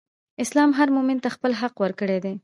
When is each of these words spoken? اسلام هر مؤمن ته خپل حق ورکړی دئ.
اسلام 0.43 0.69
هر 0.77 0.87
مؤمن 0.95 1.17
ته 1.23 1.29
خپل 1.35 1.51
حق 1.61 1.75
ورکړی 1.83 2.17
دئ. 2.23 2.35